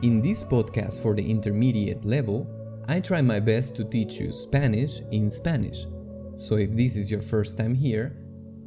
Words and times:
In 0.00 0.22
this 0.22 0.44
podcast 0.44 1.02
for 1.02 1.12
the 1.12 1.28
intermediate 1.28 2.04
level, 2.04 2.46
I 2.86 3.00
try 3.00 3.20
my 3.20 3.40
best 3.40 3.74
to 3.76 3.84
teach 3.84 4.20
you 4.20 4.30
Spanish 4.30 5.00
in 5.10 5.28
Spanish. 5.28 5.86
So 6.36 6.54
if 6.54 6.72
this 6.72 6.96
is 6.96 7.10
your 7.10 7.20
first 7.20 7.58
time 7.58 7.74
here, 7.74 8.16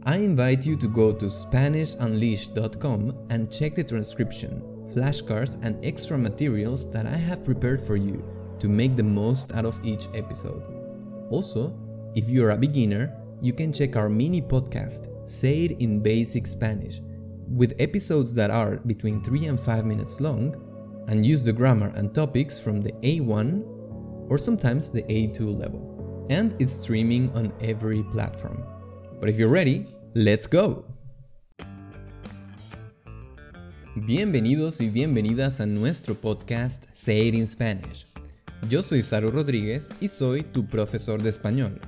I 0.04 0.18
invite 0.18 0.66
you 0.66 0.76
to 0.76 0.90
go 0.90 1.14
to 1.14 1.26
SpanishUnleashed.com 1.28 3.28
and 3.30 3.50
check 3.50 3.76
the 3.76 3.84
transcription, 3.86 4.62
flashcards, 4.94 5.58
and 5.64 5.80
extra 5.86 6.18
materials 6.18 6.92
that 6.92 7.06
I 7.06 7.16
have 7.16 7.46
prepared 7.46 7.82
for 7.82 7.96
you 7.96 8.26
to 8.60 8.68
make 8.68 8.98
the 8.98 9.04
most 9.04 9.54
out 9.54 9.66
of 9.66 9.80
each 9.86 10.10
episode. 10.14 10.68
Also, 11.30 11.74
if 12.14 12.30
you're 12.30 12.50
a 12.50 12.58
beginner, 12.58 13.16
you 13.40 13.54
can 13.54 13.72
check 13.72 13.96
our 13.96 14.10
mini 14.10 14.42
podcast, 14.42 15.08
Say 15.30 15.64
It 15.64 15.80
in 15.80 16.02
Basic 16.02 16.46
Spanish, 16.46 17.00
with 17.48 17.74
episodes 17.80 18.34
that 18.34 18.52
are 18.52 18.82
between 18.86 19.24
3 19.24 19.46
and 19.46 19.58
5 19.58 19.86
minutes 19.86 20.20
long 20.20 20.68
and 21.12 21.26
use 21.26 21.44
the 21.44 21.52
grammar 21.52 21.92
and 21.98 22.16
topics 22.16 22.58
from 22.58 22.82
the 22.82 22.94
A1 23.04 23.64
or 24.30 24.38
sometimes 24.38 24.90
the 24.90 25.04
A2 25.04 25.60
level. 25.60 26.26
And 26.30 26.56
it's 26.60 26.72
streaming 26.72 27.30
on 27.36 27.52
every 27.60 28.04
platform. 28.14 28.64
But 29.20 29.28
if 29.28 29.38
you're 29.38 29.50
ready, 29.50 29.86
let's 30.16 30.48
go! 30.48 30.86
Bienvenidos 33.94 34.80
y 34.80 34.88
bienvenidas 34.88 35.60
a 35.60 35.66
nuestro 35.66 36.16
podcast 36.16 36.86
Say 36.94 37.28
It 37.28 37.36
in 37.36 37.46
Spanish. 37.46 38.06
Yo 38.70 38.82
soy 38.82 39.04
Saru 39.04 39.32
Rodríguez 39.32 39.94
y 40.00 40.08
soy 40.08 40.44
tu 40.44 40.66
profesor 40.68 41.22
de 41.22 41.30
español. 41.30 41.82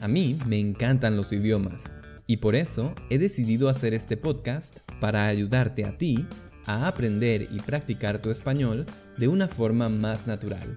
A 0.00 0.08
mí 0.08 0.36
me 0.46 0.58
encantan 0.58 1.16
los 1.16 1.32
idiomas 1.32 1.84
y 2.26 2.38
por 2.38 2.56
eso 2.56 2.92
he 3.08 3.18
decidido 3.18 3.68
hacer 3.68 3.94
este 3.94 4.16
podcast 4.16 4.78
para 5.00 5.28
ayudarte 5.28 5.84
a 5.84 5.96
ti 5.96 6.26
a 6.68 6.86
aprender 6.86 7.48
y 7.50 7.60
practicar 7.60 8.20
tu 8.20 8.30
español 8.30 8.86
de 9.16 9.26
una 9.26 9.48
forma 9.48 9.88
más 9.88 10.26
natural. 10.26 10.76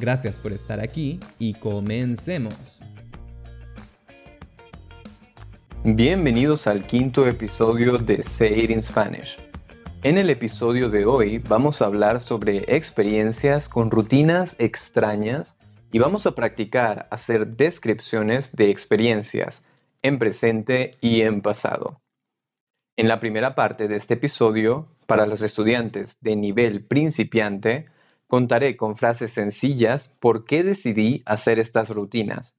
Gracias 0.00 0.38
por 0.38 0.52
estar 0.52 0.80
aquí 0.80 1.20
y 1.38 1.52
comencemos. 1.54 2.82
Bienvenidos 5.84 6.66
al 6.66 6.86
quinto 6.86 7.26
episodio 7.26 7.98
de 7.98 8.22
Say 8.22 8.64
It 8.64 8.70
in 8.70 8.82
Spanish. 8.82 9.38
En 10.02 10.16
el 10.16 10.30
episodio 10.30 10.88
de 10.88 11.04
hoy 11.04 11.38
vamos 11.38 11.82
a 11.82 11.86
hablar 11.86 12.20
sobre 12.20 12.64
experiencias 12.74 13.68
con 13.68 13.90
rutinas 13.90 14.56
extrañas 14.58 15.58
y 15.92 15.98
vamos 15.98 16.24
a 16.26 16.34
practicar 16.34 17.06
hacer 17.10 17.46
descripciones 17.46 18.56
de 18.56 18.70
experiencias 18.70 19.64
en 20.02 20.18
presente 20.18 20.96
y 21.02 21.20
en 21.20 21.42
pasado. 21.42 22.00
En 23.00 23.08
la 23.08 23.18
primera 23.18 23.54
parte 23.54 23.88
de 23.88 23.96
este 23.96 24.12
episodio 24.12 24.86
para 25.06 25.24
los 25.24 25.40
estudiantes 25.40 26.18
de 26.20 26.36
nivel 26.36 26.84
principiante, 26.84 27.86
contaré 28.28 28.76
con 28.76 28.94
frases 28.94 29.30
sencillas 29.30 30.14
por 30.20 30.44
qué 30.44 30.62
decidí 30.62 31.22
hacer 31.24 31.58
estas 31.58 31.88
rutinas 31.88 32.56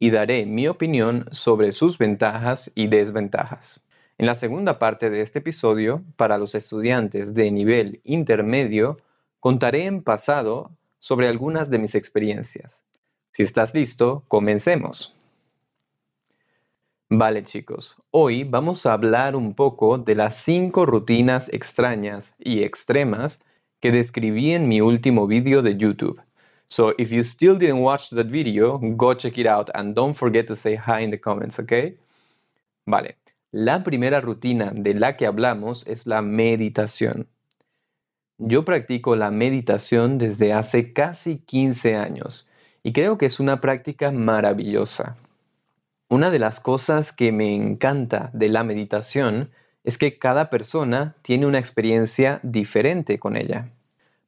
y 0.00 0.10
daré 0.10 0.46
mi 0.46 0.66
opinión 0.66 1.26
sobre 1.30 1.70
sus 1.70 1.96
ventajas 1.96 2.72
y 2.74 2.88
desventajas. 2.88 3.84
En 4.18 4.26
la 4.26 4.34
segunda 4.34 4.80
parte 4.80 5.10
de 5.10 5.20
este 5.20 5.38
episodio, 5.38 6.02
para 6.16 6.38
los 6.38 6.56
estudiantes 6.56 7.32
de 7.32 7.52
nivel 7.52 8.00
intermedio, 8.02 8.98
contaré 9.38 9.84
en 9.84 10.02
pasado 10.02 10.72
sobre 10.98 11.28
algunas 11.28 11.70
de 11.70 11.78
mis 11.78 11.94
experiencias. 11.94 12.84
Si 13.30 13.44
estás 13.44 13.74
listo, 13.76 14.24
comencemos. 14.26 15.14
Vale 17.16 17.44
chicos, 17.44 17.96
hoy 18.10 18.42
vamos 18.42 18.86
a 18.86 18.92
hablar 18.92 19.36
un 19.36 19.54
poco 19.54 19.98
de 19.98 20.16
las 20.16 20.36
cinco 20.36 20.84
rutinas 20.84 21.48
extrañas 21.52 22.34
y 22.40 22.64
extremas 22.64 23.40
que 23.78 23.92
describí 23.92 24.50
en 24.50 24.66
mi 24.66 24.80
último 24.80 25.28
vídeo 25.28 25.62
de 25.62 25.76
YouTube. 25.76 26.20
So 26.66 26.92
if 26.98 27.12
you 27.12 27.22
still 27.22 27.56
didn't 27.56 27.84
watch 27.84 28.08
that 28.10 28.26
video, 28.26 28.80
go 28.96 29.14
check 29.14 29.38
it 29.38 29.46
out 29.46 29.70
and 29.74 29.94
don't 29.94 30.16
forget 30.16 30.48
to 30.48 30.56
say 30.56 30.74
hi 30.74 31.04
in 31.04 31.12
the 31.12 31.20
comments, 31.20 31.60
okay? 31.60 31.96
Vale, 32.84 33.16
la 33.52 33.84
primera 33.84 34.20
rutina 34.20 34.72
de 34.74 34.94
la 34.94 35.16
que 35.16 35.26
hablamos 35.26 35.86
es 35.86 36.08
la 36.08 36.20
meditación. 36.20 37.28
Yo 38.38 38.64
practico 38.64 39.14
la 39.14 39.30
meditación 39.30 40.18
desde 40.18 40.52
hace 40.52 40.92
casi 40.92 41.38
15 41.38 41.94
años 41.94 42.48
y 42.82 42.92
creo 42.92 43.18
que 43.18 43.26
es 43.26 43.38
una 43.38 43.60
práctica 43.60 44.10
maravillosa. 44.10 45.16
Una 46.10 46.30
de 46.30 46.38
las 46.38 46.60
cosas 46.60 47.12
que 47.12 47.32
me 47.32 47.54
encanta 47.54 48.28
de 48.34 48.50
la 48.50 48.62
meditación 48.62 49.50
es 49.84 49.96
que 49.96 50.18
cada 50.18 50.50
persona 50.50 51.16
tiene 51.22 51.46
una 51.46 51.58
experiencia 51.58 52.40
diferente 52.42 53.18
con 53.18 53.36
ella. 53.36 53.70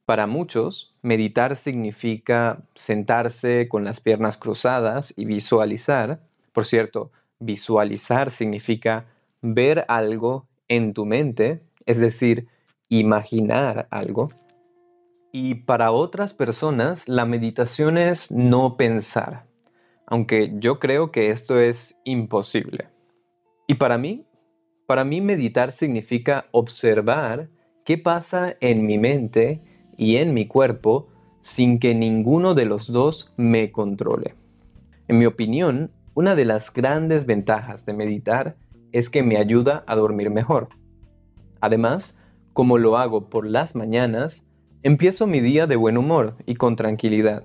Para 0.05 0.25
muchos, 0.25 0.95
meditar 1.03 1.55
significa 1.55 2.63
sentarse 2.73 3.67
con 3.69 3.83
las 3.83 3.99
piernas 3.99 4.37
cruzadas 4.37 5.13
y 5.15 5.25
visualizar. 5.25 6.19
Por 6.51 6.65
cierto, 6.65 7.11
visualizar 7.39 8.31
significa 8.31 9.05
ver 9.43 9.85
algo 9.87 10.47
en 10.67 10.93
tu 10.93 11.05
mente, 11.05 11.61
es 11.85 11.99
decir, 11.99 12.47
imaginar 12.89 13.87
algo. 13.91 14.31
Y 15.31 15.55
para 15.55 15.91
otras 15.91 16.33
personas, 16.33 17.07
la 17.07 17.25
meditación 17.25 17.99
es 17.99 18.31
no 18.31 18.77
pensar 18.77 19.47
aunque 20.07 20.53
yo 20.57 20.79
creo 20.79 21.11
que 21.11 21.29
esto 21.29 21.59
es 21.59 21.99
imposible. 22.05 22.87
Y 23.67 23.75
para 23.75 23.97
mí, 23.97 24.25
para 24.87 25.03
mí 25.03 25.21
meditar 25.21 25.71
significa 25.73 26.45
observar 26.51 27.49
qué 27.83 27.97
pasa 27.97 28.55
en 28.61 28.85
mi 28.85 28.97
mente 28.97 29.61
y 29.97 30.15
en 30.15 30.33
mi 30.33 30.47
cuerpo 30.47 31.09
sin 31.41 31.79
que 31.79 31.93
ninguno 31.93 32.53
de 32.55 32.65
los 32.65 32.91
dos 32.91 33.33
me 33.37 33.71
controle. 33.71 34.33
En 35.09 35.19
mi 35.19 35.25
opinión, 35.25 35.91
una 36.13 36.35
de 36.35 36.45
las 36.45 36.73
grandes 36.73 37.25
ventajas 37.25 37.85
de 37.85 37.93
meditar 37.93 38.55
es 38.91 39.09
que 39.09 39.23
me 39.23 39.37
ayuda 39.37 39.83
a 39.87 39.95
dormir 39.95 40.29
mejor. 40.29 40.69
Además, 41.59 42.17
como 42.53 42.77
lo 42.77 42.97
hago 42.97 43.29
por 43.29 43.45
las 43.45 43.75
mañanas, 43.75 44.45
empiezo 44.83 45.27
mi 45.27 45.41
día 45.41 45.67
de 45.67 45.75
buen 45.75 45.97
humor 45.97 46.35
y 46.45 46.55
con 46.55 46.75
tranquilidad. 46.75 47.43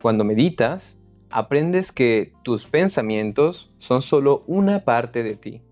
Cuando 0.00 0.24
meditas, 0.24 0.97
aprendes 1.30 1.92
que 1.92 2.32
tus 2.42 2.66
pensamientos 2.66 3.70
son 3.78 4.02
solo 4.02 4.42
una 4.46 4.80
parte 4.84 5.22
de 5.22 5.36
ti 5.36 5.62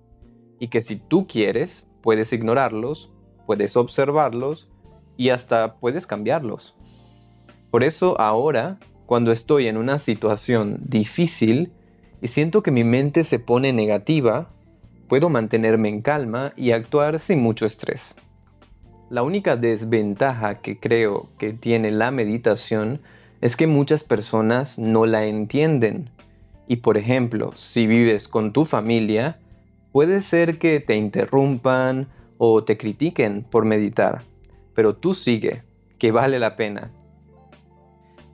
y 0.59 0.69
que 0.69 0.83
si 0.83 0.97
tú 0.97 1.27
quieres, 1.27 1.89
puedes 2.03 2.33
ignorarlos, 2.33 3.11
puedes 3.47 3.77
observarlos 3.77 4.71
y 5.17 5.31
hasta 5.31 5.77
puedes 5.77 6.07
cambiarlos. 6.07 6.75
Por 7.71 7.85
eso 7.85 8.21
ahora, 8.21 8.79
cuando 9.07 9.33
estoy 9.33 9.69
en 9.69 9.77
una 9.77 9.99
situación 9.99 10.79
difícil 10.85 11.73
y 12.21 12.29
siento 12.29 12.63
que 12.63 12.71
mi 12.71 12.85
mente 12.85 13.25
se 13.25 13.39
pone 13.39 13.73
negativa, 13.73 14.51
puedo 15.09 15.29
mantenerme 15.29 15.89
en 15.89 16.03
calma 16.03 16.53
y 16.57 16.73
actuar 16.73 17.21
sin 17.21 17.43
mucho 17.43 17.67
estrés. 17.67 18.15
La 19.09 19.23
única 19.23 19.57
desventaja 19.57 20.61
que 20.61 20.81
creo 20.81 21.29
que 21.39 21.53
tiene 21.53 21.93
la 21.93 22.11
meditación 22.11 23.03
es 23.41 23.57
que 23.57 23.67
muchas 23.67 24.05
personas 24.05 24.79
no 24.79 25.07
la 25.07 25.27
entienden. 25.27 26.11
Y 26.69 26.77
por 26.77 26.97
ejemplo, 26.97 27.53
si 27.55 27.87
vives 27.87 28.29
con 28.29 28.53
tu 28.53 28.65
familia, 28.65 29.39
puede 29.93 30.23
ser 30.23 30.59
que 30.59 30.81
te 30.81 30.97
interrumpan 30.97 32.09
o 32.39 32.65
te 32.65 32.77
critiquen 32.77 33.45
por 33.45 33.65
meditar, 33.65 34.23
pero 34.75 34.97
tú 34.97 35.15
sigue, 35.15 35.63
que 35.99 36.13
vale 36.13 36.39
la 36.39 36.57
pena. 36.57 36.91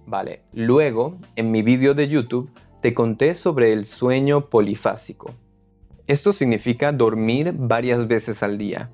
Vale, 0.07 0.43
luego, 0.53 1.19
en 1.37 1.51
mi 1.51 1.63
vídeo 1.63 1.95
de 1.95 2.09
YouTube, 2.09 2.51
te 2.81 2.95
conté 2.95 3.35
sobre 3.37 3.73
el 3.73 3.87
sueño 3.87 4.49
polifásico. 4.49 5.33
Esto 6.09 6.33
significa 6.33 6.91
dormir 6.91 7.55
varias 7.57 8.09
veces 8.09 8.43
al 8.43 8.59
día. 8.59 8.91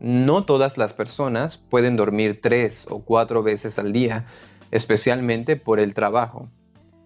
No 0.00 0.44
todas 0.44 0.78
las 0.78 0.94
personas 0.94 1.58
pueden 1.58 1.96
dormir 1.96 2.40
tres 2.40 2.86
o 2.88 3.00
cuatro 3.00 3.42
veces 3.42 3.78
al 3.78 3.92
día, 3.92 4.26
especialmente 4.70 5.56
por 5.56 5.80
el 5.80 5.94
trabajo. 5.94 6.48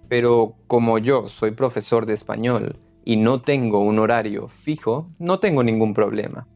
Pero 0.09 0.55
como 0.67 0.99
yo 0.99 1.29
soy 1.29 1.53
profesor 1.53 2.07
de 2.07 2.15
español 2.15 2.79
y 3.05 3.17
no 3.17 3.41
tengo 3.41 3.81
un 3.81 3.99
horario 3.99 4.49
fijo, 4.49 5.09
no 5.19 5.41
tengo 5.41 5.63
ningún 5.63 5.95
problema. 5.95 6.47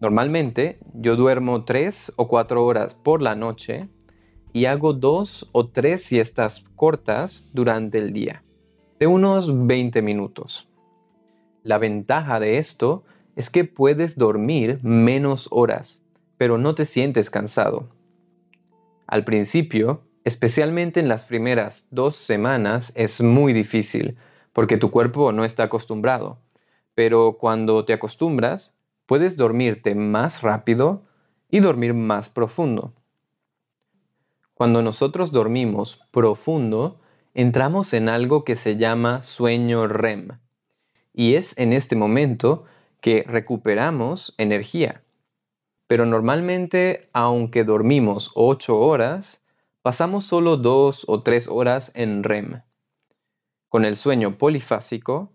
Normalmente 0.00 0.78
yo 0.94 1.14
duermo 1.14 1.64
tres 1.64 2.12
o 2.16 2.26
cuatro 2.26 2.64
horas 2.64 2.94
por 2.94 3.22
la 3.22 3.36
noche 3.36 3.88
y 4.52 4.64
hago 4.64 4.92
dos 4.92 5.48
o 5.52 5.68
tres 5.68 6.02
siestas 6.02 6.64
cortas 6.76 7.46
durante 7.52 7.98
el 7.98 8.12
día, 8.12 8.42
de 8.98 9.06
unos 9.06 9.66
20 9.66 10.02
minutos. 10.02 10.68
La 11.62 11.78
ventaja 11.78 12.40
de 12.40 12.58
esto 12.58 13.04
es 13.36 13.48
que 13.48 13.64
puedes 13.64 14.18
dormir 14.18 14.80
menos 14.82 15.48
horas, 15.50 16.02
pero 16.36 16.58
no 16.58 16.74
te 16.74 16.84
sientes 16.84 17.30
cansado. 17.30 17.88
Al 19.06 19.24
principio, 19.24 20.02
especialmente 20.24 21.00
en 21.00 21.08
las 21.08 21.24
primeras 21.24 21.86
dos 21.90 22.16
semanas, 22.16 22.92
es 22.94 23.20
muy 23.20 23.52
difícil 23.52 24.16
porque 24.52 24.76
tu 24.76 24.90
cuerpo 24.90 25.32
no 25.32 25.44
está 25.44 25.64
acostumbrado. 25.64 26.38
Pero 26.94 27.38
cuando 27.38 27.84
te 27.84 27.92
acostumbras, 27.92 28.76
puedes 29.06 29.36
dormirte 29.36 29.94
más 29.94 30.42
rápido 30.42 31.02
y 31.50 31.60
dormir 31.60 31.94
más 31.94 32.28
profundo. 32.28 32.92
Cuando 34.54 34.82
nosotros 34.82 35.32
dormimos 35.32 36.06
profundo, 36.10 37.00
entramos 37.34 37.94
en 37.94 38.08
algo 38.08 38.44
que 38.44 38.56
se 38.56 38.76
llama 38.76 39.22
sueño 39.22 39.88
REM. 39.88 40.28
Y 41.14 41.34
es 41.34 41.56
en 41.58 41.72
este 41.72 41.96
momento 41.96 42.64
que 43.00 43.24
recuperamos 43.26 44.34
energía. 44.38 45.02
Pero 45.86 46.06
normalmente, 46.06 47.10
aunque 47.12 47.64
dormimos 47.64 48.30
8 48.34 48.78
horas, 48.78 49.41
pasamos 49.82 50.24
solo 50.24 50.56
2 50.56 51.04
o 51.08 51.22
3 51.22 51.48
horas 51.48 51.90
en 51.94 52.22
REM. 52.22 52.62
Con 53.68 53.84
el 53.84 53.96
sueño 53.96 54.38
polifásico, 54.38 55.32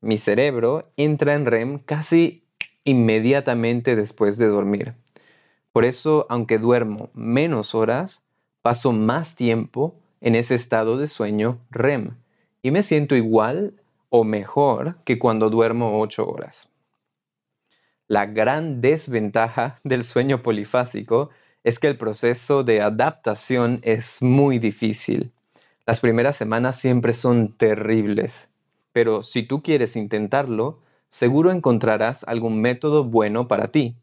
mi 0.00 0.18
cerebro 0.18 0.92
entra 0.96 1.34
en 1.34 1.46
REM 1.46 1.78
casi 1.78 2.44
inmediatamente 2.84 3.96
después 3.96 4.38
de 4.38 4.48
dormir. 4.48 4.94
Por 5.72 5.84
eso, 5.84 6.26
aunque 6.28 6.58
duermo 6.58 7.10
menos 7.14 7.74
horas, 7.74 8.22
paso 8.62 8.92
más 8.92 9.34
tiempo 9.34 9.98
en 10.20 10.34
ese 10.34 10.54
estado 10.54 10.98
de 10.98 11.08
sueño 11.08 11.58
REM 11.70 12.16
y 12.62 12.70
me 12.70 12.82
siento 12.82 13.16
igual 13.16 13.74
o 14.10 14.24
mejor 14.24 14.96
que 15.04 15.18
cuando 15.18 15.50
duermo 15.50 16.00
8 16.00 16.28
horas. 16.28 16.68
La 18.08 18.26
gran 18.26 18.80
desventaja 18.80 19.80
del 19.84 20.04
sueño 20.04 20.42
polifásico 20.42 21.30
es 21.66 21.80
que 21.80 21.88
el 21.88 21.98
proceso 21.98 22.62
de 22.62 22.80
adaptación 22.80 23.80
es 23.82 24.22
muy 24.22 24.60
difícil. 24.60 25.32
Las 25.84 25.98
primeras 25.98 26.36
semanas 26.36 26.78
siempre 26.78 27.12
son 27.12 27.54
terribles, 27.54 28.48
pero 28.92 29.24
si 29.24 29.42
tú 29.42 29.64
quieres 29.64 29.96
intentarlo, 29.96 30.78
seguro 31.08 31.50
encontrarás 31.50 32.22
algún 32.22 32.60
método 32.60 33.02
bueno 33.02 33.48
para 33.48 33.72
ti, 33.72 33.96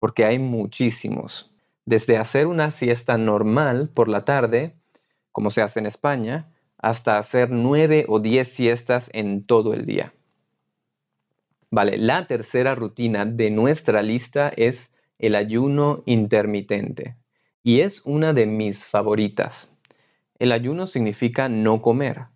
porque 0.00 0.24
hay 0.24 0.40
muchísimos. 0.40 1.52
Desde 1.84 2.16
hacer 2.16 2.48
una 2.48 2.72
siesta 2.72 3.16
normal 3.16 3.90
por 3.94 4.08
la 4.08 4.24
tarde, 4.24 4.74
como 5.30 5.52
se 5.52 5.62
hace 5.62 5.78
en 5.78 5.86
España, 5.86 6.48
hasta 6.78 7.18
hacer 7.18 7.48
nueve 7.52 8.06
o 8.08 8.18
diez 8.18 8.48
siestas 8.48 9.08
en 9.12 9.44
todo 9.44 9.72
el 9.72 9.86
día. 9.86 10.12
Vale, 11.70 11.96
la 11.96 12.26
tercera 12.26 12.74
rutina 12.74 13.24
de 13.24 13.52
nuestra 13.52 14.02
lista 14.02 14.48
es 14.48 14.93
el 15.18 15.34
ayuno 15.34 16.02
intermitente 16.06 17.16
y 17.64 17.80
es 17.80 18.02
una 18.04 18.32
de 18.34 18.46
mis 18.46 18.86
favoritas. 18.86 19.72
El 20.38 20.52
ayuno 20.52 20.86
significa 20.86 21.48
no 21.48 21.80
comer. 21.80 22.26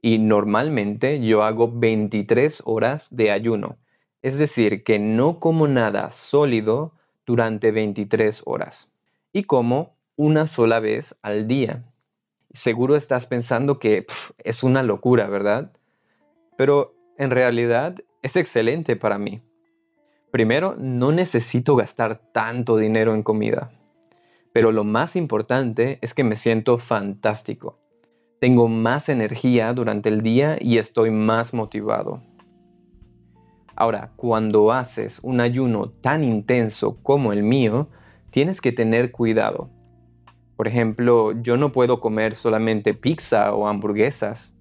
Y 0.00 0.18
normalmente 0.18 1.24
yo 1.24 1.44
hago 1.44 1.70
23 1.70 2.62
horas 2.64 3.14
de 3.14 3.30
ayuno. 3.30 3.76
Es 4.22 4.38
decir, 4.38 4.82
que 4.82 4.98
no 4.98 5.38
como 5.38 5.68
nada 5.68 6.10
sólido 6.10 6.94
durante 7.26 7.70
23 7.70 8.42
horas. 8.46 8.92
Y 9.32 9.44
como 9.44 9.94
una 10.16 10.46
sola 10.46 10.80
vez 10.80 11.16
al 11.22 11.46
día. 11.46 11.84
Seguro 12.52 12.96
estás 12.96 13.26
pensando 13.26 13.78
que 13.78 14.06
es 14.42 14.62
una 14.62 14.82
locura, 14.82 15.28
¿verdad? 15.28 15.72
Pero 16.56 16.94
en 17.18 17.30
realidad 17.30 17.96
es 18.22 18.36
excelente 18.36 18.96
para 18.96 19.18
mí. 19.18 19.42
Primero, 20.32 20.74
no 20.78 21.12
necesito 21.12 21.76
gastar 21.76 22.22
tanto 22.32 22.78
dinero 22.78 23.14
en 23.14 23.22
comida. 23.22 23.70
Pero 24.54 24.72
lo 24.72 24.82
más 24.82 25.14
importante 25.14 25.98
es 26.00 26.14
que 26.14 26.24
me 26.24 26.36
siento 26.36 26.78
fantástico. 26.78 27.78
Tengo 28.40 28.66
más 28.66 29.10
energía 29.10 29.74
durante 29.74 30.08
el 30.08 30.22
día 30.22 30.56
y 30.58 30.78
estoy 30.78 31.10
más 31.10 31.52
motivado. 31.52 32.22
Ahora, 33.76 34.12
cuando 34.16 34.72
haces 34.72 35.20
un 35.22 35.38
ayuno 35.38 35.90
tan 35.90 36.24
intenso 36.24 36.96
como 37.02 37.34
el 37.34 37.42
mío, 37.42 37.88
tienes 38.30 38.62
que 38.62 38.72
tener 38.72 39.12
cuidado. 39.12 39.68
Por 40.56 40.66
ejemplo, 40.66 41.32
yo 41.42 41.58
no 41.58 41.72
puedo 41.72 42.00
comer 42.00 42.34
solamente 42.34 42.94
pizza 42.94 43.54
o 43.54 43.68
hamburguesas. 43.68 44.54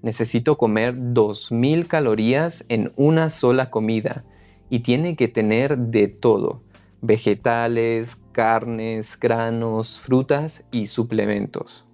Necesito 0.00 0.56
comer 0.56 0.96
2.000 0.96 1.86
calorías 1.86 2.64
en 2.70 2.94
una 2.96 3.28
sola 3.28 3.68
comida 3.68 4.24
y 4.70 4.80
tiene 4.80 5.16
que 5.16 5.28
tener 5.28 5.76
de 5.78 6.08
todo 6.08 6.62
vegetales, 7.02 8.20
carnes, 8.32 9.18
granos, 9.18 10.00
frutas 10.00 10.64
y 10.70 10.86
suplementos. 10.86 11.84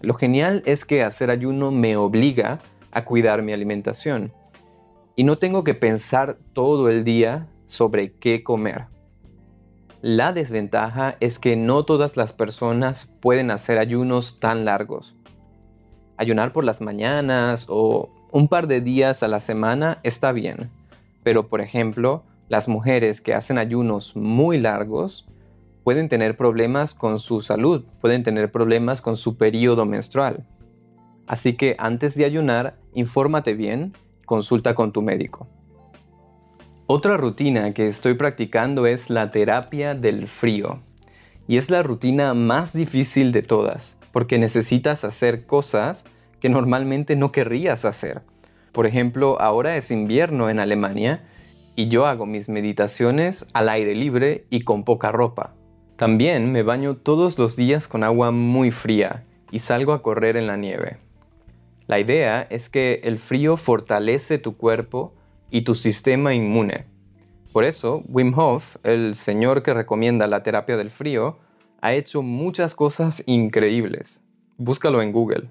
Lo 0.00 0.14
genial 0.14 0.62
es 0.66 0.84
que 0.84 1.02
hacer 1.02 1.30
ayuno 1.30 1.70
me 1.70 1.96
obliga 1.96 2.60
a 2.90 3.04
cuidar 3.04 3.42
mi 3.42 3.52
alimentación 3.52 4.32
y 5.14 5.24
no 5.24 5.38
tengo 5.38 5.64
que 5.64 5.74
pensar 5.74 6.38
todo 6.52 6.88
el 6.88 7.04
día 7.04 7.48
sobre 7.66 8.12
qué 8.14 8.42
comer. 8.42 8.86
La 10.00 10.32
desventaja 10.32 11.16
es 11.20 11.38
que 11.38 11.54
no 11.54 11.84
todas 11.84 12.16
las 12.16 12.32
personas 12.32 13.06
pueden 13.20 13.52
hacer 13.52 13.78
ayunos 13.78 14.40
tan 14.40 14.64
largos. 14.64 15.16
Ayunar 16.16 16.52
por 16.52 16.64
las 16.64 16.80
mañanas 16.80 17.66
o 17.68 18.10
un 18.32 18.48
par 18.48 18.66
de 18.66 18.80
días 18.80 19.22
a 19.22 19.28
la 19.28 19.38
semana 19.38 20.00
está 20.02 20.32
bien, 20.32 20.70
pero 21.22 21.48
por 21.48 21.60
ejemplo, 21.60 22.24
las 22.48 22.68
mujeres 22.68 23.20
que 23.20 23.34
hacen 23.34 23.58
ayunos 23.58 24.14
muy 24.16 24.58
largos 24.58 25.28
pueden 25.84 26.08
tener 26.08 26.36
problemas 26.36 26.94
con 26.94 27.18
su 27.18 27.40
salud, 27.40 27.84
pueden 28.00 28.22
tener 28.22 28.50
problemas 28.50 29.00
con 29.00 29.16
su 29.16 29.36
periodo 29.36 29.84
menstrual. 29.84 30.46
Así 31.26 31.54
que 31.54 31.76
antes 31.78 32.14
de 32.14 32.24
ayunar, 32.24 32.76
infórmate 32.94 33.54
bien, 33.54 33.94
consulta 34.26 34.74
con 34.74 34.92
tu 34.92 35.02
médico. 35.02 35.48
Otra 36.86 37.16
rutina 37.16 37.72
que 37.72 37.88
estoy 37.88 38.14
practicando 38.14 38.86
es 38.86 39.08
la 39.08 39.30
terapia 39.30 39.94
del 39.94 40.28
frío. 40.28 40.80
Y 41.48 41.56
es 41.56 41.70
la 41.70 41.82
rutina 41.82 42.34
más 42.34 42.72
difícil 42.72 43.32
de 43.32 43.42
todas, 43.42 43.98
porque 44.12 44.38
necesitas 44.38 45.04
hacer 45.04 45.46
cosas 45.46 46.04
que 46.40 46.48
normalmente 46.48 47.16
no 47.16 47.32
querrías 47.32 47.84
hacer. 47.84 48.22
Por 48.72 48.86
ejemplo, 48.86 49.40
ahora 49.40 49.76
es 49.76 49.90
invierno 49.90 50.48
en 50.48 50.58
Alemania 50.58 51.22
y 51.76 51.88
yo 51.88 52.06
hago 52.06 52.26
mis 52.26 52.48
meditaciones 52.48 53.46
al 53.52 53.68
aire 53.68 53.94
libre 53.94 54.46
y 54.50 54.62
con 54.62 54.84
poca 54.84 55.12
ropa. 55.12 55.54
También 55.96 56.52
me 56.52 56.62
baño 56.62 56.96
todos 56.96 57.38
los 57.38 57.54
días 57.54 57.86
con 57.86 58.02
agua 58.02 58.30
muy 58.30 58.70
fría 58.70 59.24
y 59.50 59.58
salgo 59.58 59.92
a 59.92 60.02
correr 60.02 60.36
en 60.36 60.46
la 60.46 60.56
nieve. 60.56 60.96
La 61.86 62.00
idea 62.00 62.42
es 62.48 62.68
que 62.68 63.00
el 63.04 63.18
frío 63.18 63.56
fortalece 63.56 64.38
tu 64.38 64.56
cuerpo 64.56 65.12
y 65.50 65.62
tu 65.62 65.74
sistema 65.74 66.32
inmune. 66.32 66.86
Por 67.52 67.64
eso, 67.64 68.02
Wim 68.08 68.32
Hof, 68.38 68.76
el 68.82 69.14
señor 69.14 69.62
que 69.62 69.74
recomienda 69.74 70.26
la 70.26 70.42
terapia 70.42 70.78
del 70.78 70.88
frío, 70.90 71.36
ha 71.82 71.92
hecho 71.92 72.22
muchas 72.22 72.74
cosas 72.74 73.22
increíbles. 73.26 74.22
Búscalo 74.56 75.02
en 75.02 75.12
Google. 75.12 75.48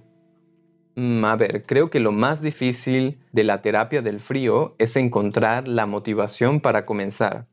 Mm, 0.96 1.24
a 1.24 1.36
ver, 1.38 1.64
creo 1.64 1.90
que 1.90 2.00
lo 2.00 2.12
más 2.12 2.42
difícil 2.42 3.20
de 3.32 3.44
la 3.44 3.62
terapia 3.62 4.02
del 4.02 4.20
frío 4.20 4.76
es 4.78 4.96
encontrar 4.98 5.68
la 5.68 5.86
motivación 5.86 6.60
para 6.60 6.86
comenzar. 6.86 7.48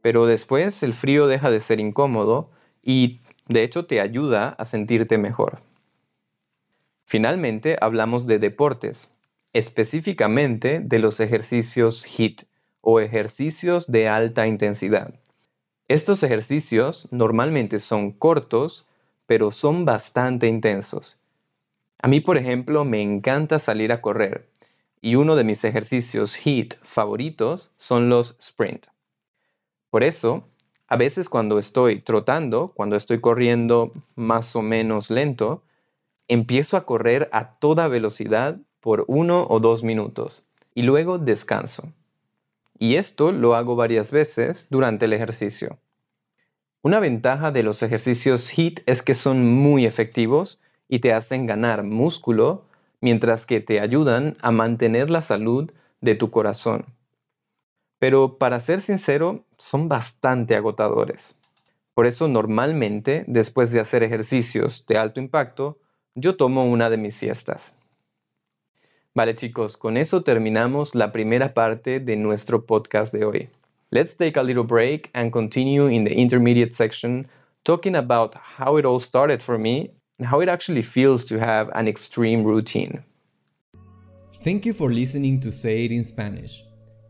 Pero 0.00 0.26
después 0.26 0.82
el 0.82 0.94
frío 0.94 1.26
deja 1.26 1.50
de 1.50 1.60
ser 1.60 1.80
incómodo 1.80 2.50
y 2.82 3.20
de 3.46 3.62
hecho 3.62 3.86
te 3.86 4.00
ayuda 4.00 4.50
a 4.50 4.64
sentirte 4.64 5.18
mejor. 5.18 5.60
Finalmente 7.04 7.76
hablamos 7.80 8.26
de 8.26 8.38
deportes, 8.38 9.10
específicamente 9.52 10.80
de 10.80 10.98
los 10.98 11.20
ejercicios 11.20 12.06
HIT 12.06 12.44
o 12.80 13.00
ejercicios 13.00 13.90
de 13.90 14.08
alta 14.08 14.46
intensidad. 14.46 15.14
Estos 15.88 16.22
ejercicios 16.22 17.06
normalmente 17.12 17.80
son 17.80 18.12
cortos, 18.12 18.86
pero 19.26 19.50
son 19.50 19.84
bastante 19.84 20.46
intensos 20.46 21.21
a 22.02 22.08
mí, 22.08 22.20
por 22.20 22.36
ejemplo, 22.36 22.84
me 22.84 23.00
encanta 23.00 23.60
salir 23.60 23.92
a 23.92 24.00
correr 24.02 24.48
y 25.00 25.14
uno 25.14 25.36
de 25.36 25.44
mis 25.44 25.64
ejercicios 25.64 26.36
HIIT 26.36 26.74
favoritos 26.82 27.70
son 27.76 28.08
los 28.08 28.36
sprint. 28.40 28.86
Por 29.90 30.02
eso, 30.02 30.44
a 30.88 30.96
veces 30.96 31.28
cuando 31.28 31.58
estoy 31.58 32.00
trotando, 32.00 32.72
cuando 32.74 32.96
estoy 32.96 33.20
corriendo 33.20 33.92
más 34.16 34.56
o 34.56 34.62
menos 34.62 35.10
lento, 35.10 35.62
empiezo 36.26 36.76
a 36.76 36.86
correr 36.86 37.28
a 37.32 37.54
toda 37.54 37.88
velocidad 37.88 38.58
por 38.80 39.04
uno 39.06 39.46
o 39.48 39.60
dos 39.60 39.84
minutos 39.84 40.42
y 40.74 40.82
luego 40.82 41.18
descanso. 41.18 41.92
Y 42.78 42.96
esto 42.96 43.30
lo 43.30 43.54
hago 43.54 43.76
varias 43.76 44.10
veces 44.10 44.66
durante 44.70 45.04
el 45.04 45.12
ejercicio. 45.12 45.78
Una 46.82 46.98
ventaja 46.98 47.52
de 47.52 47.62
los 47.62 47.82
ejercicios 47.84 48.50
HIIT 48.50 48.80
es 48.86 49.02
que 49.02 49.14
son 49.14 49.46
muy 49.46 49.86
efectivos 49.86 50.60
y 50.88 51.00
te 51.00 51.12
hacen 51.12 51.46
ganar 51.46 51.82
músculo 51.82 52.64
mientras 53.00 53.46
que 53.46 53.60
te 53.60 53.80
ayudan 53.80 54.36
a 54.40 54.50
mantener 54.50 55.10
la 55.10 55.22
salud 55.22 55.70
de 56.00 56.14
tu 56.14 56.30
corazón. 56.30 56.86
Pero 57.98 58.38
para 58.38 58.60
ser 58.60 58.80
sincero, 58.80 59.44
son 59.58 59.88
bastante 59.88 60.56
agotadores. 60.56 61.34
Por 61.94 62.06
eso 62.06 62.26
normalmente, 62.26 63.24
después 63.26 63.70
de 63.70 63.80
hacer 63.80 64.02
ejercicios 64.02 64.84
de 64.86 64.98
alto 64.98 65.20
impacto, 65.20 65.78
yo 66.14 66.36
tomo 66.36 66.64
una 66.64 66.90
de 66.90 66.96
mis 66.96 67.14
siestas. 67.14 67.74
Vale 69.14 69.34
chicos, 69.34 69.76
con 69.76 69.96
eso 69.96 70.22
terminamos 70.22 70.94
la 70.94 71.12
primera 71.12 71.52
parte 71.52 72.00
de 72.00 72.16
nuestro 72.16 72.64
podcast 72.64 73.12
de 73.12 73.24
hoy. 73.24 73.50
Let's 73.90 74.16
take 74.16 74.40
a 74.40 74.42
little 74.42 74.64
break 74.64 75.10
and 75.12 75.30
continue 75.30 75.88
in 75.88 76.04
the 76.04 76.14
intermediate 76.14 76.72
section 76.72 77.28
talking 77.62 77.94
about 77.94 78.34
how 78.34 78.78
it 78.78 78.86
all 78.86 78.98
started 78.98 79.42
for 79.42 79.58
me 79.58 79.90
and 80.22 80.28
how 80.28 80.38
it 80.38 80.48
actually 80.48 80.82
feels 80.82 81.24
to 81.24 81.36
have 81.36 81.68
an 81.74 81.88
extreme 81.88 82.44
routine. 82.44 83.02
Thank 84.44 84.64
you 84.64 84.72
for 84.72 84.88
listening 84.92 85.40
to 85.40 85.50
Say 85.50 85.84
It 85.84 85.90
in 85.90 86.04
Spanish. 86.04 86.62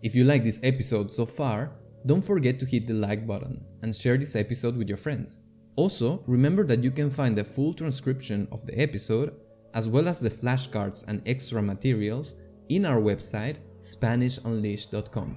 If 0.02 0.14
you 0.14 0.24
like 0.24 0.44
this 0.44 0.60
episode 0.62 1.12
so 1.12 1.26
far, 1.26 1.72
don't 2.06 2.24
forget 2.24 2.58
to 2.60 2.64
hit 2.64 2.86
the 2.86 2.94
like 2.94 3.26
button 3.26 3.66
and 3.82 3.94
share 3.94 4.16
this 4.16 4.34
episode 4.34 4.78
with 4.78 4.88
your 4.88 4.96
friends. 4.96 5.40
Also, 5.76 6.24
remember 6.26 6.64
that 6.64 6.82
you 6.82 6.90
can 6.90 7.10
find 7.10 7.36
the 7.36 7.44
full 7.44 7.74
transcription 7.74 8.48
of 8.50 8.64
the 8.64 8.80
episode, 8.80 9.34
as 9.74 9.90
well 9.90 10.08
as 10.08 10.18
the 10.18 10.30
flashcards 10.30 11.06
and 11.06 11.20
extra 11.26 11.60
materials, 11.60 12.34
in 12.70 12.86
our 12.86 12.98
website 12.98 13.56
SpanishUnleashed.com. 13.80 15.36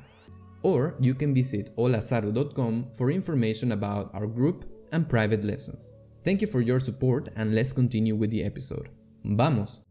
Or 0.64 0.96
you 1.02 1.14
can 1.14 1.34
visit 1.34 1.76
holazaru.com 1.76 2.92
for 2.94 3.12
information 3.12 3.74
about 3.74 4.16
our 4.16 4.28
group 4.28 4.64
and 4.94 5.10
private 5.10 5.44
lessons. 5.44 5.92
Thank 6.26 6.42
you 6.42 6.48
for 6.48 6.62
your 6.62 6.80
support 6.80 7.30
and 7.36 7.54
let's 7.54 7.72
continue 7.72 8.16
with 8.16 8.32
the 8.32 8.44
episode. 8.44 8.90
¡Vamos! 9.24 9.86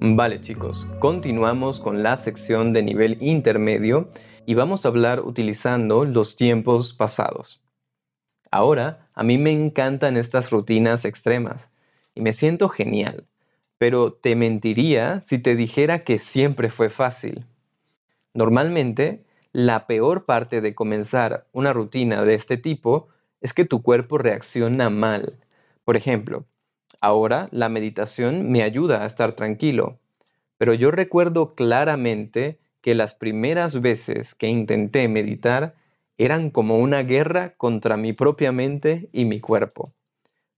Vale 0.00 0.40
chicos, 0.40 0.84
continuamos 0.98 1.78
con 1.78 2.02
la 2.02 2.16
sección 2.16 2.72
de 2.72 2.82
nivel 2.82 3.18
intermedio 3.20 4.10
y 4.44 4.54
vamos 4.54 4.84
a 4.84 4.88
hablar 4.88 5.20
utilizando 5.20 6.04
los 6.04 6.34
tiempos 6.34 6.92
pasados. 6.92 7.62
Ahora, 8.50 9.08
a 9.14 9.22
mí 9.22 9.38
me 9.38 9.52
encantan 9.52 10.16
estas 10.16 10.50
rutinas 10.50 11.04
extremas 11.04 11.70
y 12.16 12.20
me 12.20 12.32
siento 12.32 12.68
genial, 12.68 13.28
pero 13.78 14.12
te 14.12 14.34
mentiría 14.34 15.22
si 15.22 15.38
te 15.38 15.54
dijera 15.54 16.00
que 16.00 16.18
siempre 16.18 16.68
fue 16.68 16.90
fácil. 16.90 17.46
Normalmente, 18.34 19.24
la 19.52 19.86
peor 19.86 20.24
parte 20.24 20.60
de 20.60 20.74
comenzar 20.74 21.46
una 21.52 21.72
rutina 21.72 22.24
de 22.24 22.34
este 22.34 22.56
tipo 22.56 23.10
es 23.46 23.52
que 23.52 23.64
tu 23.64 23.80
cuerpo 23.80 24.18
reacciona 24.18 24.90
mal. 24.90 25.38
Por 25.84 25.96
ejemplo, 25.96 26.46
ahora 27.00 27.48
la 27.52 27.68
meditación 27.68 28.50
me 28.50 28.64
ayuda 28.64 29.04
a 29.04 29.06
estar 29.06 29.34
tranquilo, 29.34 30.00
pero 30.58 30.74
yo 30.74 30.90
recuerdo 30.90 31.54
claramente 31.54 32.58
que 32.80 32.96
las 32.96 33.14
primeras 33.14 33.80
veces 33.80 34.34
que 34.34 34.48
intenté 34.48 35.06
meditar 35.06 35.76
eran 36.18 36.50
como 36.50 36.78
una 36.78 37.04
guerra 37.04 37.54
contra 37.56 37.96
mi 37.96 38.12
propia 38.12 38.50
mente 38.50 39.08
y 39.12 39.26
mi 39.26 39.38
cuerpo. 39.38 39.92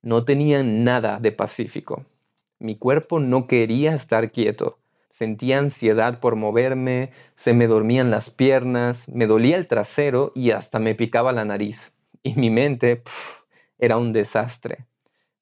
No 0.00 0.24
tenía 0.24 0.62
nada 0.62 1.20
de 1.20 1.32
pacífico. 1.32 2.06
Mi 2.58 2.78
cuerpo 2.78 3.20
no 3.20 3.46
quería 3.46 3.94
estar 3.94 4.32
quieto. 4.32 4.78
Sentía 5.10 5.58
ansiedad 5.58 6.20
por 6.20 6.36
moverme, 6.36 7.10
se 7.36 7.52
me 7.52 7.66
dormían 7.66 8.10
las 8.10 8.30
piernas, 8.30 9.10
me 9.10 9.26
dolía 9.26 9.58
el 9.58 9.66
trasero 9.66 10.32
y 10.34 10.52
hasta 10.52 10.78
me 10.78 10.94
picaba 10.94 11.32
la 11.32 11.44
nariz. 11.44 11.97
Y 12.22 12.34
mi 12.34 12.50
mente 12.50 13.02
era 13.78 13.96
un 13.96 14.12
desastre. 14.12 14.86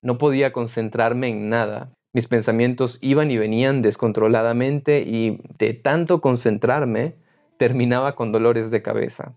No 0.03 0.19
podía 0.19 0.53
concentrarme 0.53 1.29
en 1.29 1.49
nada. 1.49 1.93
Mis 2.13 2.29
pensamientos 2.29 2.99
iban 3.03 3.31
y 3.31 3.39
venían 3.39 3.83
descontroladamente 3.83 5.01
y 5.01 5.41
de 5.59 5.75
tanto 5.75 6.21
concentrarme 6.21 7.17
terminaba 7.57 8.15
con 8.15 8.33
dolores 8.33 8.71
de 8.71 8.83
cabeza. 8.83 9.35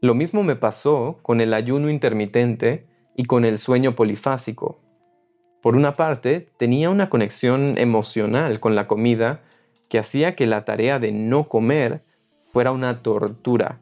Lo 0.00 0.14
mismo 0.14 0.42
me 0.42 0.56
pasó 0.56 1.18
con 1.22 1.40
el 1.40 1.52
ayuno 1.54 1.90
intermitente 1.90 2.86
y 3.16 3.24
con 3.24 3.44
el 3.44 3.58
sueño 3.58 3.94
polifásico. 3.94 4.80
Por 5.60 5.76
una 5.76 5.96
parte, 5.96 6.48
tenía 6.56 6.88
una 6.88 7.10
conexión 7.10 7.76
emocional 7.78 8.60
con 8.60 8.76
la 8.76 8.86
comida 8.86 9.40
que 9.88 9.98
hacía 9.98 10.36
que 10.36 10.46
la 10.46 10.64
tarea 10.64 10.98
de 10.98 11.10
no 11.12 11.48
comer 11.48 12.04
fuera 12.44 12.70
una 12.70 13.02
tortura. 13.02 13.80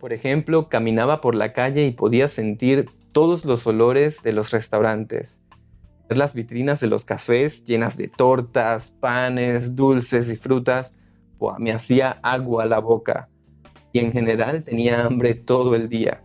Por 0.00 0.12
ejemplo, 0.12 0.68
caminaba 0.68 1.20
por 1.20 1.34
la 1.34 1.52
calle 1.52 1.86
y 1.86 1.92
podía 1.92 2.28
sentir 2.28 2.88
todos 3.12 3.44
los 3.44 3.66
olores 3.66 4.22
de 4.22 4.32
los 4.32 4.50
restaurantes. 4.50 5.40
Ver 6.08 6.18
las 6.18 6.34
vitrinas 6.34 6.80
de 6.80 6.86
los 6.86 7.04
cafés 7.04 7.64
llenas 7.64 7.96
de 7.96 8.08
tortas, 8.08 8.90
panes, 8.90 9.74
dulces 9.74 10.30
y 10.30 10.36
frutas, 10.36 10.94
me 11.58 11.72
hacía 11.72 12.18
agua 12.22 12.64
a 12.64 12.66
la 12.66 12.78
boca 12.78 13.28
y 13.92 13.98
en 13.98 14.12
general 14.12 14.62
tenía 14.62 15.04
hambre 15.04 15.34
todo 15.34 15.74
el 15.74 15.88
día. 15.88 16.22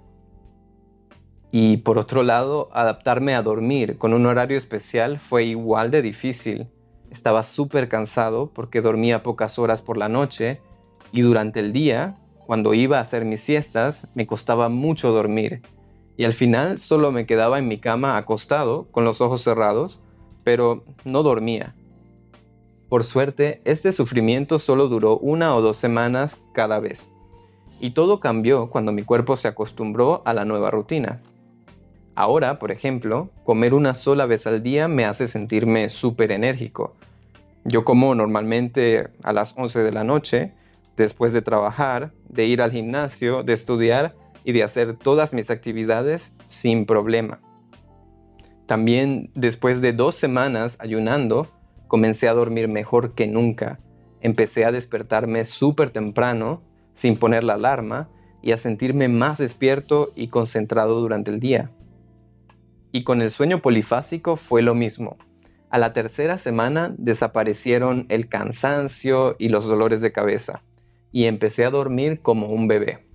Y 1.52 1.78
por 1.78 1.98
otro 1.98 2.24
lado, 2.24 2.70
adaptarme 2.74 3.36
a 3.36 3.42
dormir 3.42 3.98
con 3.98 4.14
un 4.14 4.26
horario 4.26 4.58
especial 4.58 5.20
fue 5.20 5.46
igual 5.46 5.92
de 5.92 6.02
difícil. 6.02 6.68
Estaba 7.10 7.44
súper 7.44 7.90
cansado 7.90 8.52
porque 8.54 8.82
dormía 8.82 9.24
pocas 9.24 9.60
horas 9.60 9.82
por 9.82 9.98
la 9.98 10.08
noche 10.08 10.62
y 11.12 11.22
durante 11.22 11.60
el 11.60 11.74
día, 11.74 12.18
cuando 12.46 12.74
iba 12.74 12.98
a 12.98 13.02
hacer 13.02 13.26
mis 13.26 13.42
siestas, 13.42 14.08
me 14.16 14.28
costaba 14.28 14.70
mucho 14.70 15.12
dormir. 15.12 15.62
Y 16.18 16.26
al 16.26 16.34
final 16.34 16.78
solo 16.78 17.12
me 17.12 17.26
quedaba 17.26 17.60
en 17.60 17.68
mi 17.68 17.80
cama 17.80 18.18
acostado, 18.18 18.88
con 18.92 19.06
los 19.06 19.22
ojos 19.22 19.42
cerrados, 19.42 20.02
pero 20.44 20.84
no 21.06 21.24
dormía. 21.24 21.76
Por 22.90 23.04
suerte, 23.04 23.62
este 23.64 23.94
sufrimiento 23.94 24.60
solo 24.60 24.88
duró 24.88 25.18
una 25.18 25.56
o 25.56 25.62
dos 25.62 25.78
semanas 25.78 26.38
cada 26.54 26.80
vez. 26.80 27.10
Y 27.80 27.92
todo 27.92 28.20
cambió 28.20 28.70
cuando 28.70 28.92
mi 28.92 29.04
cuerpo 29.04 29.38
se 29.38 29.48
acostumbró 29.48 30.22
a 30.26 30.34
la 30.34 30.44
nueva 30.46 30.70
rutina. 30.70 31.22
Ahora, 32.16 32.60
por 32.60 32.72
ejemplo, 32.72 33.30
comer 33.46 33.74
una 33.74 33.96
sola 33.96 34.26
vez 34.26 34.46
al 34.46 34.62
día 34.62 34.88
me 34.88 35.06
hace 35.06 35.28
sentirme 35.28 35.88
súper 35.90 36.32
enérgico. 36.32 36.96
Yo 37.64 37.86
como 37.86 38.14
normalmente 38.14 39.10
a 39.24 39.32
las 39.34 39.56
11 39.58 39.84
de 39.84 39.92
la 39.92 40.04
noche, 40.04 40.54
después 41.02 41.34
de 41.34 41.42
trabajar, 41.42 42.14
de 42.30 42.46
ir 42.46 42.62
al 42.62 42.72
gimnasio, 42.72 43.44
de 43.44 43.54
estudiar 43.54 44.16
y 44.44 44.52
de 44.54 44.64
hacer 44.64 44.96
todas 44.96 45.34
mis 45.34 45.50
actividades 45.50 46.32
sin 46.48 46.86
problema. 46.86 47.42
También 48.68 49.32
después 49.36 49.82
de 49.82 49.94
dos 49.94 50.16
semanas 50.16 50.78
ayunando, 50.80 51.48
comencé 51.88 52.28
a 52.28 52.34
dormir 52.34 52.68
mejor 52.68 53.16
que 53.16 53.28
nunca. 53.28 53.80
Empecé 54.22 54.64
a 54.64 54.72
despertarme 54.72 55.44
súper 55.46 55.90
temprano 55.90 56.62
sin 56.94 57.18
poner 57.18 57.44
la 57.44 57.56
alarma 57.56 58.10
y 58.44 58.52
a 58.52 58.58
sentirme 58.58 59.08
más 59.08 59.40
despierto 59.40 60.12
y 60.16 60.28
concentrado 60.28 61.02
durante 61.02 61.32
el 61.32 61.40
día. 61.40 61.72
Y 62.92 63.04
con 63.04 63.22
el 63.22 63.32
sueño 63.32 63.62
polifásico 63.62 64.38
fue 64.38 64.62
lo 64.62 64.76
mismo. 64.76 65.18
A 65.70 65.78
la 65.78 65.94
tercera 65.94 66.38
semana 66.38 66.94
desaparecieron 66.98 68.06
el 68.10 68.28
cansancio 68.28 69.36
y 69.40 69.50
los 69.50 69.66
dolores 69.66 70.02
de 70.02 70.12
cabeza 70.12 70.62
y 71.12 71.26
empecé 71.26 71.66
a 71.66 71.70
dormir 71.70 72.22
como 72.22 72.48
un 72.48 72.68
bebé. 72.68 73.06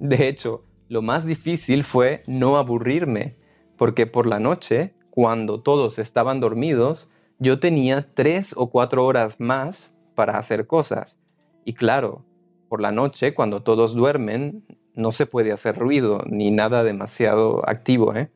De 0.00 0.28
hecho, 0.28 0.64
lo 0.88 1.02
más 1.02 1.24
difícil 1.24 1.84
fue 1.84 2.22
no 2.26 2.56
aburrirme, 2.56 3.36
porque 3.76 4.06
por 4.06 4.26
la 4.26 4.38
noche, 4.38 4.94
cuando 5.10 5.60
todos 5.60 5.98
estaban 5.98 6.40
dormidos, 6.40 7.10
yo 7.38 7.60
tenía 7.60 8.08
tres 8.14 8.54
o 8.56 8.70
cuatro 8.70 9.04
horas 9.04 9.38
más 9.38 9.94
para 10.14 10.38
hacer 10.38 10.66
cosas. 10.66 11.20
Y 11.64 11.74
claro, 11.74 12.24
por 12.68 12.80
la 12.80 12.92
noche, 12.92 13.34
cuando 13.34 13.62
todos 13.62 13.94
duermen, 13.94 14.64
no 14.94 15.12
se 15.12 15.26
puede 15.26 15.52
hacer 15.52 15.76
ruido 15.76 16.22
ni 16.26 16.50
nada 16.50 16.82
demasiado 16.82 17.68
activo. 17.68 18.14
¿eh? 18.14 18.30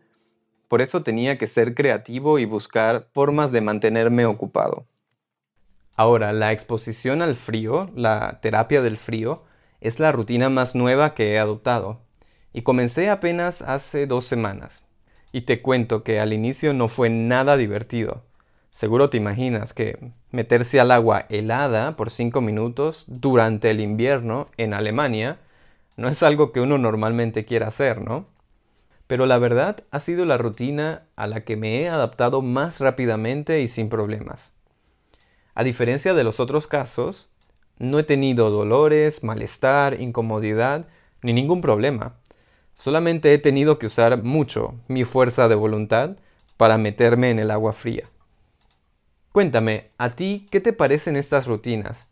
Por 0.68 0.80
eso 0.80 1.02
tenía 1.02 1.38
que 1.38 1.46
ser 1.46 1.74
creativo 1.74 2.38
y 2.38 2.44
buscar 2.44 3.08
formas 3.12 3.50
de 3.50 3.60
mantenerme 3.60 4.26
ocupado. 4.26 4.86
Ahora, 5.96 6.32
la 6.32 6.52
exposición 6.52 7.22
al 7.22 7.36
frío, 7.36 7.90
la 7.94 8.40
terapia 8.40 8.82
del 8.82 8.96
frío, 8.96 9.44
es 9.80 10.00
la 10.00 10.12
rutina 10.12 10.48
más 10.48 10.74
nueva 10.74 11.14
que 11.14 11.32
he 11.32 11.38
adoptado. 11.38 12.00
Y 12.52 12.62
comencé 12.62 13.10
apenas 13.10 13.62
hace 13.62 14.06
dos 14.06 14.24
semanas. 14.24 14.86
Y 15.32 15.42
te 15.42 15.62
cuento 15.62 16.02
que 16.02 16.20
al 16.20 16.32
inicio 16.32 16.74
no 16.74 16.88
fue 16.88 17.10
nada 17.10 17.56
divertido. 17.56 18.22
Seguro 18.70 19.10
te 19.10 19.18
imaginas 19.18 19.74
que 19.74 20.12
meterse 20.30 20.80
al 20.80 20.90
agua 20.90 21.26
helada 21.28 21.96
por 21.96 22.10
5 22.10 22.40
minutos 22.40 23.04
durante 23.06 23.70
el 23.70 23.80
invierno 23.80 24.48
en 24.56 24.72
Alemania 24.72 25.38
no 25.96 26.08
es 26.08 26.22
algo 26.22 26.52
que 26.52 26.60
uno 26.60 26.78
normalmente 26.78 27.44
quiera 27.44 27.68
hacer, 27.68 28.00
¿no? 28.00 28.26
Pero 29.06 29.26
la 29.26 29.38
verdad 29.38 29.84
ha 29.90 30.00
sido 30.00 30.24
la 30.24 30.38
rutina 30.38 31.02
a 31.16 31.26
la 31.26 31.44
que 31.44 31.56
me 31.56 31.82
he 31.82 31.88
adaptado 31.88 32.40
más 32.40 32.80
rápidamente 32.80 33.60
y 33.60 33.68
sin 33.68 33.90
problemas. 33.90 34.52
A 35.54 35.64
diferencia 35.64 36.14
de 36.14 36.24
los 36.24 36.40
otros 36.40 36.66
casos, 36.66 37.28
no 37.78 37.98
he 37.98 38.02
tenido 38.04 38.50
dolores, 38.50 39.22
malestar, 39.22 40.00
incomodidad 40.00 40.86
ni 41.22 41.32
ningún 41.32 41.60
problema. 41.60 42.14
Solamente 42.74 43.34
he 43.34 43.38
tenido 43.38 43.78
que 43.78 43.86
usar 43.86 44.22
mucho 44.22 44.74
mi 44.88 45.04
fuerza 45.04 45.48
de 45.48 45.54
voluntad 45.54 46.16
para 46.56 46.78
meterme 46.78 47.30
en 47.30 47.38
el 47.38 47.50
agua 47.50 47.72
fría. 47.72 48.08
Cuéntame, 49.32 49.90
¿a 49.98 50.10
ti 50.10 50.46
qué 50.50 50.60
te 50.60 50.72
parecen 50.72 51.16
estas 51.16 51.46
rutinas? 51.46 52.06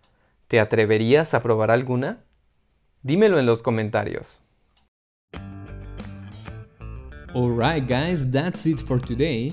¿Te 0.48 0.60
atreverías 0.60 1.32
a 1.34 1.40
probar 1.40 1.70
alguna? 1.70 2.24
Dímelo 3.02 3.38
en 3.38 3.46
los 3.46 3.62
comentarios. 3.62 4.38
Alright 7.34 7.88
guys, 7.88 8.30
that's 8.30 8.66
it 8.66 8.80
for 8.80 9.00
today. 9.00 9.52